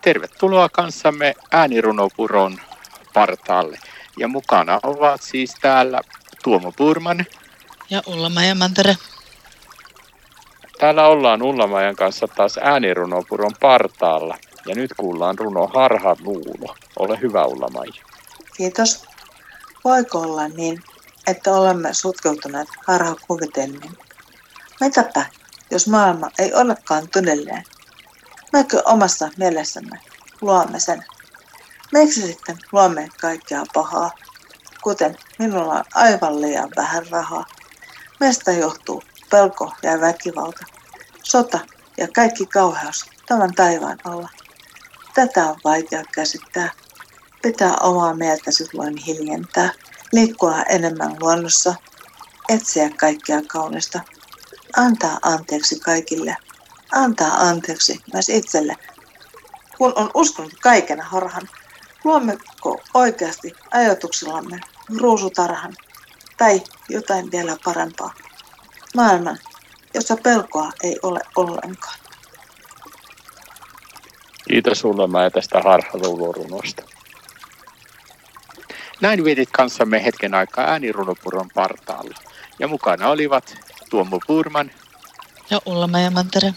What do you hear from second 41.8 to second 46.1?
ja kaikki kauheus tämän taivaan alla. Tätä on vaikea